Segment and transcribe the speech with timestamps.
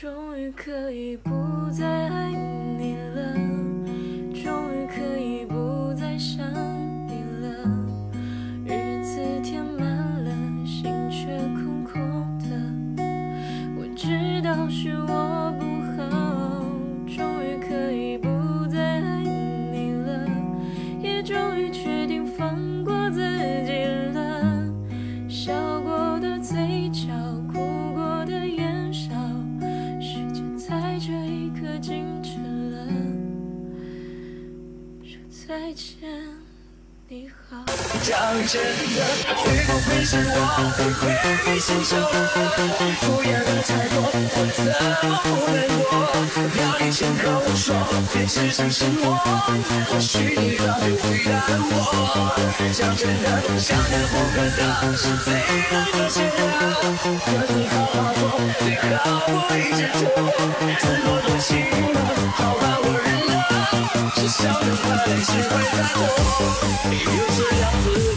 [0.00, 1.32] 终于可以不
[1.72, 2.77] 再爱你。
[31.18, 32.30] 这一刻，静止
[32.70, 32.86] 了。
[35.02, 36.47] 说再见。
[37.10, 37.56] 你好
[38.02, 39.00] 讲真的
[39.34, 40.36] 会不会是我
[40.76, 41.08] 被鬼
[41.46, 42.04] 迷心窍了
[43.00, 44.12] 敷衍了太多我
[44.52, 44.76] 怎么
[45.22, 45.56] 不难
[45.88, 45.90] 过
[46.60, 47.26] 要你亲我
[47.56, 47.64] 说
[48.12, 51.08] 别只剩我默或许你的我
[52.74, 53.24] 讲真的
[53.58, 54.60] 想念我们得
[54.94, 58.20] 是最难的各自好好过
[58.68, 58.68] 也
[58.98, 59.80] 好过一直
[60.76, 61.48] 自作多情
[61.90, 61.96] 了
[62.36, 63.07] 好吧我认
[64.28, 66.02] 笑着擦干是非再错
[66.92, 68.07] 又是两次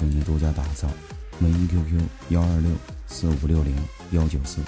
[0.00, 0.88] 为您独家打造
[1.40, 2.70] 微信 qq 幺二六
[3.06, 3.74] 四五六零
[4.12, 4.60] 幺九四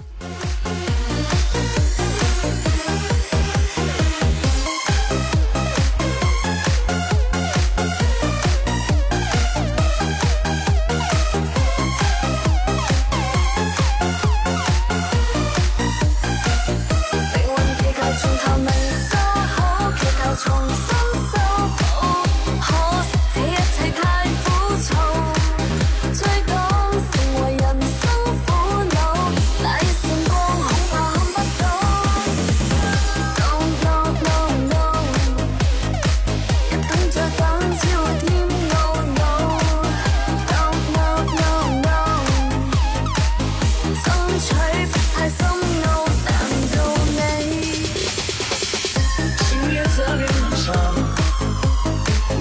[50.72, 50.94] 场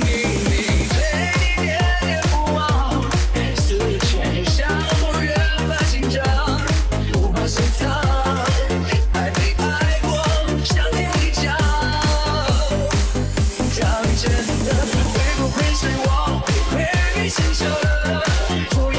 [0.00, 0.06] 你
[0.90, 0.92] 念
[1.60, 2.60] 念不忘
[5.22, 5.34] 越
[5.68, 6.24] 发紧张
[9.12, 10.10] 爱爱过
[10.64, 11.44] 想听你讲
[13.72, 13.80] 讲
[14.16, 14.22] 真
[14.64, 14.92] 的会
[15.38, 16.06] 不会是我
[16.74, 17.38] 被心
[18.52, 18.91] Cool.